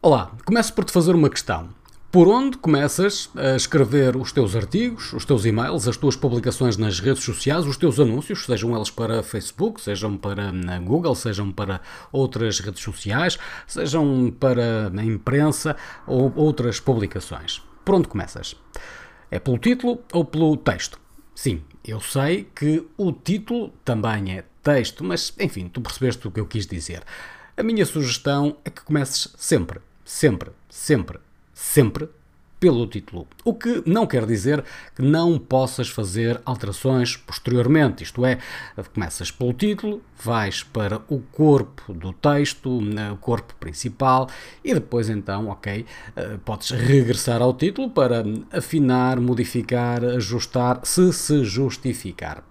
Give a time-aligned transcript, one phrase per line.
[0.00, 1.70] Olá, começo por te fazer uma questão.
[2.12, 7.00] Por onde começas a escrever os teus artigos, os teus e-mails, as tuas publicações nas
[7.00, 10.52] redes sociais, os teus anúncios, sejam eles para Facebook, sejam para
[10.84, 11.80] Google, sejam para
[12.12, 15.74] outras redes sociais, sejam para a imprensa
[16.06, 17.60] ou outras publicações?
[17.84, 18.54] Por onde começas?
[19.32, 20.96] É pelo título ou pelo texto?
[21.34, 26.38] Sim, eu sei que o título também é texto, mas enfim, tu percebeste o que
[26.38, 27.02] eu quis dizer.
[27.56, 31.18] A minha sugestão é que comeces sempre, sempre, sempre,
[31.52, 32.08] sempre
[32.58, 33.28] pelo título.
[33.44, 34.64] O que não quer dizer
[34.96, 38.38] que não possas fazer alterações posteriormente, isto é,
[38.94, 44.28] começas pelo título, vais para o corpo do texto, o corpo principal,
[44.64, 45.84] e depois então, ok,
[46.16, 52.42] eh, podes regressar ao título para afinar, modificar, ajustar, se se justificar.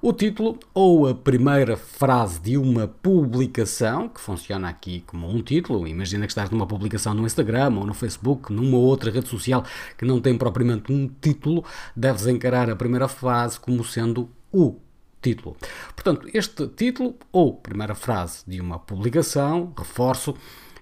[0.00, 5.88] O título ou a primeira frase de uma publicação, que funciona aqui como um título,
[5.88, 9.64] imagina que estás numa publicação no Instagram ou no Facebook, numa outra rede social
[9.96, 11.64] que não tem propriamente um título,
[11.96, 14.76] deves encarar a primeira frase como sendo o
[15.20, 15.56] título.
[15.96, 20.32] Portanto, este título ou primeira frase de uma publicação, reforço,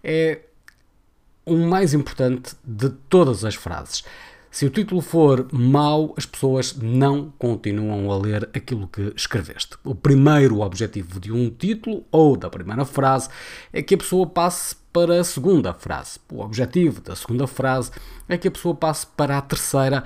[0.04, 0.42] é
[1.46, 4.04] o mais importante de todas as frases.
[4.56, 9.76] Se o título for mau, as pessoas não continuam a ler aquilo que escreveste.
[9.84, 13.28] O primeiro objetivo de um título ou da primeira frase
[13.70, 16.18] é que a pessoa passe para a segunda frase.
[16.32, 17.90] O objetivo da segunda frase
[18.26, 20.04] é que a pessoa passe para a terceira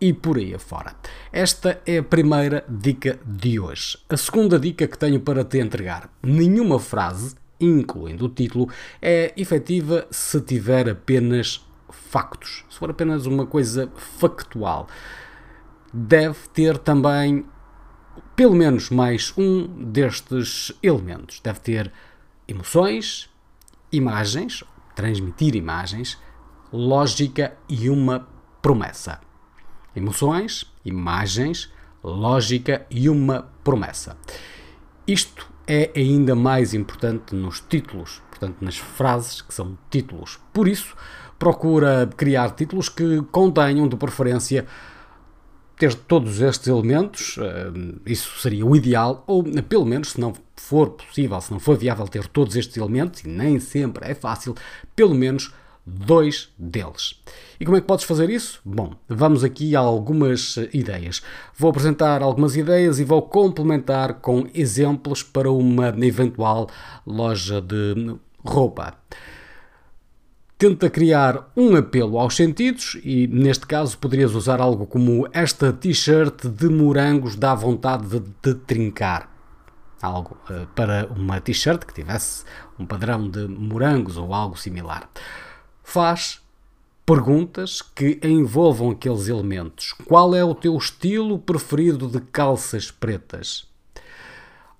[0.00, 0.94] e por aí afora.
[1.30, 3.98] Esta é a primeira dica de hoje.
[4.08, 8.70] A segunda dica que tenho para te entregar: nenhuma frase, incluindo o título,
[9.02, 11.68] é efetiva se tiver apenas
[12.10, 14.88] factos, se for apenas uma coisa factual,
[15.92, 17.46] deve ter também
[18.34, 21.40] pelo menos mais um destes elementos.
[21.40, 21.92] Deve ter
[22.48, 23.30] emoções,
[23.92, 26.18] imagens, transmitir imagens,
[26.72, 28.26] lógica e uma
[28.60, 29.20] promessa.
[29.94, 34.16] Emoções, imagens, lógica e uma promessa.
[35.06, 40.40] Isto é ainda mais importante nos títulos, portanto, nas frases que são títulos.
[40.52, 40.96] Por isso,
[41.40, 44.66] procura criar títulos que contenham, de preferência,
[45.78, 47.72] ter todos estes elementos, eh,
[48.04, 52.06] isso seria o ideal, ou pelo menos, se não for possível, se não for viável
[52.06, 54.54] ter todos estes elementos, e nem sempre é fácil,
[54.94, 55.50] pelo menos
[55.86, 57.18] dois deles.
[57.58, 58.60] E como é que podes fazer isso?
[58.62, 61.22] Bom, vamos aqui a algumas ideias.
[61.56, 66.68] Vou apresentar algumas ideias e vou complementar com exemplos para uma eventual
[67.06, 68.14] loja de
[68.44, 68.98] roupa
[70.60, 76.48] tenta criar um apelo aos sentidos e, neste caso, poderias usar algo como esta t-shirt
[76.48, 79.34] de morangos dá vontade de, de trincar.
[80.02, 82.44] Algo uh, para uma t-shirt que tivesse
[82.78, 85.08] um padrão de morangos ou algo similar.
[85.82, 86.42] Faz
[87.06, 89.94] perguntas que envolvam aqueles elementos.
[90.04, 93.69] Qual é o teu estilo preferido de calças pretas?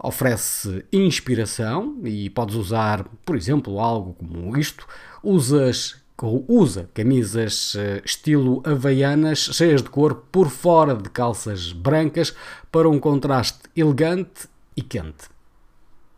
[0.02, 4.86] Oferece inspiração e podes usar, por exemplo, algo como isto
[5.22, 12.34] usas usa camisas eh, estilo havaianas cheias de cor por fora de calças brancas
[12.70, 14.46] para um contraste elegante
[14.76, 15.28] e quente.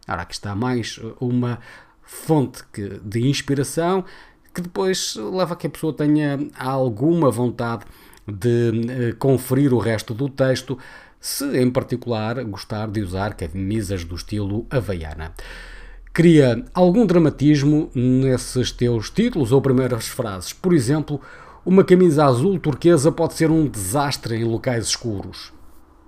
[0.09, 1.61] Ora, aqui está mais uma
[2.03, 2.65] fonte
[3.05, 4.05] de inspiração
[4.53, 7.85] que depois leva a que a pessoa tenha alguma vontade
[8.27, 10.79] de eh, conferir o resto do texto,
[11.23, 15.33] se em particular gostar de usar camisas do estilo havaiana.
[16.13, 20.53] Cria algum dramatismo nesses teus títulos ou primeiras frases.
[20.53, 21.21] Por exemplo,
[21.65, 25.53] uma camisa azul turquesa pode ser um desastre em locais escuros.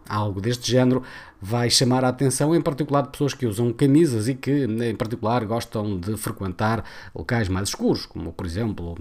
[0.06, 1.02] Algo deste género
[1.40, 5.44] vai chamar a atenção, em particular de pessoas que usam camisas e que, em particular,
[5.46, 8.96] gostam de frequentar locais mais escuros, como, por exemplo,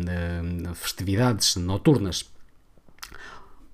[0.75, 2.31] festividades noturnas.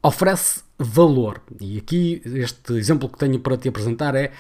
[0.02, 1.42] Oferece valor.
[1.60, 4.32] E aqui, este exemplo que tenho para te apresentar é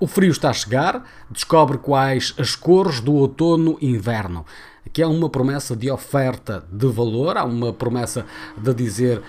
[0.00, 4.44] o frio está a chegar, descobre quais as cores do outono e inverno.
[4.84, 8.26] Aqui há uma promessa de oferta de valor, há uma promessa
[8.56, 9.22] de dizer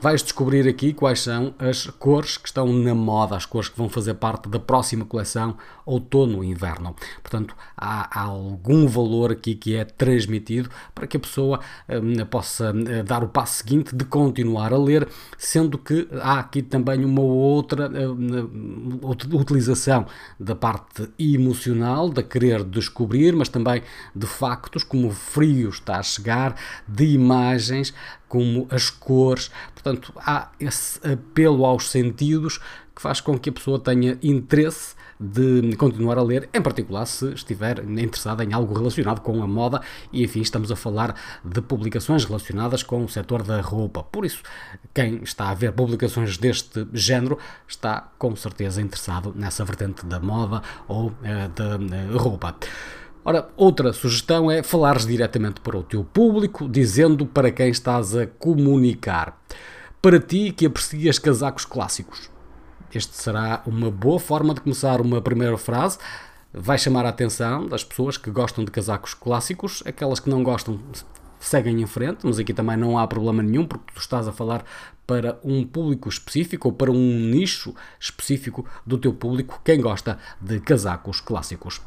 [0.00, 3.88] vais descobrir aqui quais são as cores que estão na moda, as cores que vão
[3.88, 6.94] fazer parte da próxima coleção outono e inverno.
[7.22, 13.04] Portanto, há, algum valor aqui que é transmitido para que a pessoa hum, possa hum,
[13.04, 17.90] dar o passo seguinte de continuar a ler, sendo que há aqui também uma outra,
[19.02, 20.06] outra utilização
[20.38, 23.82] da parte emocional, de querer descobrir, mas também
[24.14, 26.54] de factos, como o frio está a chegar,
[26.86, 27.92] de imagens,
[28.30, 29.50] como as cores.
[29.74, 32.58] Portanto, há esse apelo aos sentidos
[32.94, 37.34] que faz com que a pessoa tenha interesse de continuar a ler, em particular se
[37.34, 42.24] estiver interessada em algo relacionado com a moda e, enfim, estamos a falar de publicações
[42.24, 44.02] relacionadas com o setor da roupa.
[44.02, 44.42] Por isso,
[44.94, 47.38] quem está a ver publicações deste género
[47.68, 52.56] está com certeza interessado nessa vertente da moda ou eh, da eh, roupa.
[53.22, 58.26] Ora, outra sugestão é falares diretamente para o teu público, dizendo para quem estás a
[58.26, 59.38] comunicar.
[60.00, 62.30] Para ti que aprecias casacos clássicos.
[62.94, 65.98] Este será uma boa forma de começar uma primeira frase.
[66.52, 70.80] Vai chamar a atenção das pessoas que gostam de casacos clássicos, aquelas que não gostam
[71.38, 74.64] seguem em frente, mas aqui também não há problema nenhum, porque tu estás a falar
[75.06, 80.58] para um público específico ou para um nicho específico do teu público, quem gosta de
[80.58, 81.82] casacos clássicos.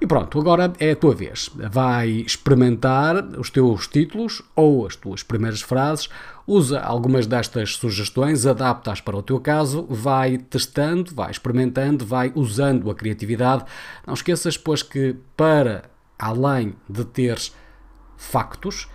[0.00, 1.50] E pronto, agora é a tua vez.
[1.54, 6.08] Vai experimentar os teus títulos ou as tuas primeiras frases,
[6.46, 12.90] usa algumas destas sugestões, adapta-as para o teu caso, vai testando, vai experimentando, vai usando
[12.90, 13.64] a criatividade.
[14.06, 15.84] Não esqueças, pois, que para
[16.18, 17.54] além de teres
[18.16, 18.88] factos,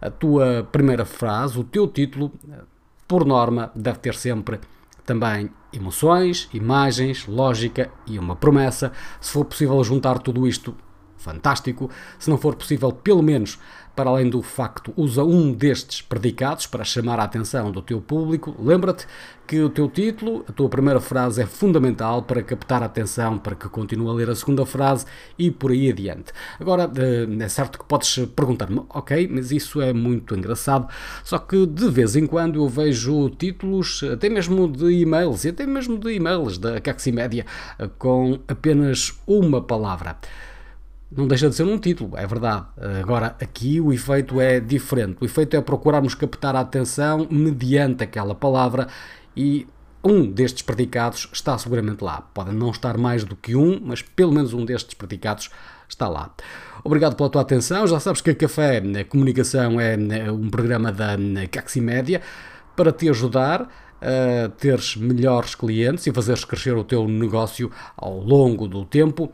[0.00, 2.32] a tua primeira frase, o teu título,
[3.08, 4.60] por norma, deve ter sempre
[5.06, 8.92] também emoções, imagens, lógica e uma promessa.
[9.20, 10.74] Se for possível juntar tudo isto,
[11.26, 11.90] fantástico.
[12.18, 13.58] Se não for possível, pelo menos
[13.96, 18.54] para além do facto, usa um destes predicados para chamar a atenção do teu público.
[18.62, 19.06] Lembra-te
[19.46, 23.54] que o teu título, a tua primeira frase é fundamental para captar a atenção, para
[23.54, 25.06] que continue a ler a segunda frase
[25.38, 26.30] e por aí adiante.
[26.60, 30.86] Agora, eh, é certo que podes perguntar-me, ok, mas isso é muito engraçado,
[31.24, 35.64] só que de vez em quando eu vejo títulos, até mesmo de e-mails e até
[35.64, 37.46] mesmo de e-mails da Caximédia,
[37.78, 40.18] eh, com apenas uma palavra
[41.10, 42.66] não deixa de ser um título, é verdade.
[43.00, 45.18] Agora, aqui o efeito é diferente.
[45.20, 48.88] O efeito é procurarmos captar a atenção mediante aquela palavra
[49.36, 49.66] e
[50.02, 52.20] um destes predicados está seguramente lá.
[52.32, 55.50] Pode não estar mais do que um, mas pelo menos um destes predicados
[55.88, 56.32] está lá.
[56.84, 57.86] Obrigado pela tua atenção.
[57.86, 59.96] Já sabes que a Café a Comunicação é
[60.30, 61.16] um programa da
[61.50, 62.20] Caximédia
[62.76, 63.68] para te ajudar
[64.00, 69.32] a teres melhores clientes e fazeres crescer o teu negócio ao longo do tempo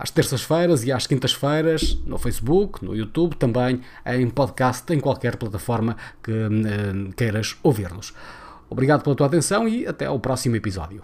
[0.00, 5.94] às terças-feiras e às quintas-feiras no Facebook, no YouTube, também em podcast, em qualquer plataforma
[6.22, 8.14] que uh, queiras ouvir-nos.
[8.70, 11.02] Obrigado pela tua atenção e até ao próximo episódio.